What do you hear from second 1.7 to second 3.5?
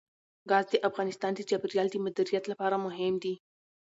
د مدیریت لپاره مهم دي.